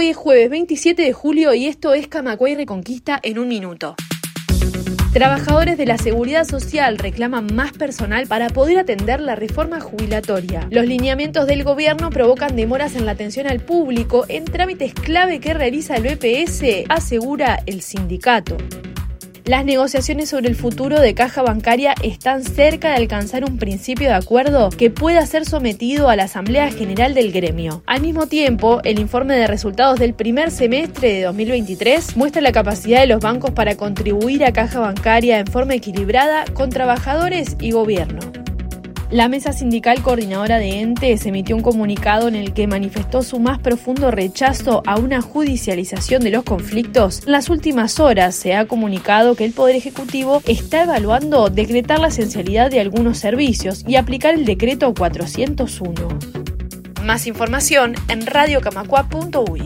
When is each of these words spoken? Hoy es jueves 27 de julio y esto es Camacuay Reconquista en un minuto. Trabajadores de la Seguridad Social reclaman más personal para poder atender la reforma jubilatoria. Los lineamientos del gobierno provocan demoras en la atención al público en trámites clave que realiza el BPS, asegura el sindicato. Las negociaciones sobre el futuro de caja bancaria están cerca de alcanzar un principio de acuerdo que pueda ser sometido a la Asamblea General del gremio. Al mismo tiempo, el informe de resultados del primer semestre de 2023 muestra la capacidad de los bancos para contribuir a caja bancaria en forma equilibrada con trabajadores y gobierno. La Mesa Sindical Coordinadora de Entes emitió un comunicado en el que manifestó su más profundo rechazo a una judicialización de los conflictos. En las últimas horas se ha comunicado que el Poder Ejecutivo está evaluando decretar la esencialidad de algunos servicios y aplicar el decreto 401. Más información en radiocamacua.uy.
Hoy 0.00 0.08
es 0.08 0.16
jueves 0.16 0.48
27 0.48 1.02
de 1.02 1.12
julio 1.12 1.52
y 1.52 1.66
esto 1.66 1.92
es 1.92 2.08
Camacuay 2.08 2.54
Reconquista 2.54 3.20
en 3.22 3.38
un 3.38 3.48
minuto. 3.48 3.96
Trabajadores 5.12 5.76
de 5.76 5.84
la 5.84 5.98
Seguridad 5.98 6.44
Social 6.44 6.96
reclaman 6.96 7.54
más 7.54 7.72
personal 7.72 8.26
para 8.26 8.48
poder 8.48 8.78
atender 8.78 9.20
la 9.20 9.34
reforma 9.34 9.78
jubilatoria. 9.78 10.66
Los 10.70 10.86
lineamientos 10.86 11.46
del 11.46 11.64
gobierno 11.64 12.08
provocan 12.08 12.56
demoras 12.56 12.96
en 12.96 13.04
la 13.04 13.12
atención 13.12 13.46
al 13.46 13.60
público 13.60 14.24
en 14.28 14.46
trámites 14.46 14.94
clave 14.94 15.38
que 15.38 15.52
realiza 15.52 15.96
el 15.96 16.04
BPS, 16.04 16.86
asegura 16.88 17.62
el 17.66 17.82
sindicato. 17.82 18.56
Las 19.50 19.64
negociaciones 19.64 20.28
sobre 20.28 20.46
el 20.46 20.54
futuro 20.54 21.00
de 21.00 21.12
caja 21.12 21.42
bancaria 21.42 21.96
están 22.04 22.44
cerca 22.44 22.90
de 22.90 22.94
alcanzar 22.94 23.42
un 23.42 23.58
principio 23.58 24.06
de 24.06 24.14
acuerdo 24.14 24.70
que 24.70 24.90
pueda 24.90 25.26
ser 25.26 25.44
sometido 25.44 26.08
a 26.08 26.14
la 26.14 26.22
Asamblea 26.22 26.70
General 26.70 27.14
del 27.14 27.32
gremio. 27.32 27.82
Al 27.86 28.00
mismo 28.00 28.28
tiempo, 28.28 28.80
el 28.84 29.00
informe 29.00 29.34
de 29.34 29.48
resultados 29.48 29.98
del 29.98 30.14
primer 30.14 30.52
semestre 30.52 31.14
de 31.14 31.22
2023 31.22 32.16
muestra 32.16 32.42
la 32.42 32.52
capacidad 32.52 33.00
de 33.00 33.08
los 33.08 33.20
bancos 33.20 33.50
para 33.50 33.74
contribuir 33.74 34.44
a 34.44 34.52
caja 34.52 34.78
bancaria 34.78 35.40
en 35.40 35.48
forma 35.48 35.74
equilibrada 35.74 36.44
con 36.54 36.70
trabajadores 36.70 37.56
y 37.58 37.72
gobierno. 37.72 38.29
La 39.10 39.26
Mesa 39.26 39.52
Sindical 39.52 40.02
Coordinadora 40.02 40.58
de 40.58 40.78
Entes 40.80 41.26
emitió 41.26 41.56
un 41.56 41.62
comunicado 41.62 42.28
en 42.28 42.36
el 42.36 42.52
que 42.54 42.68
manifestó 42.68 43.24
su 43.24 43.40
más 43.40 43.58
profundo 43.58 44.12
rechazo 44.12 44.84
a 44.86 45.00
una 45.00 45.20
judicialización 45.20 46.22
de 46.22 46.30
los 46.30 46.44
conflictos. 46.44 47.26
En 47.26 47.32
las 47.32 47.50
últimas 47.50 47.98
horas 47.98 48.36
se 48.36 48.54
ha 48.54 48.68
comunicado 48.68 49.34
que 49.34 49.44
el 49.44 49.52
Poder 49.52 49.74
Ejecutivo 49.74 50.42
está 50.46 50.84
evaluando 50.84 51.50
decretar 51.50 51.98
la 51.98 52.06
esencialidad 52.06 52.70
de 52.70 52.78
algunos 52.78 53.18
servicios 53.18 53.84
y 53.84 53.96
aplicar 53.96 54.34
el 54.34 54.44
decreto 54.44 54.94
401. 54.94 56.08
Más 57.02 57.26
información 57.26 57.96
en 58.06 58.24
radiocamacua.uy. 58.26 59.62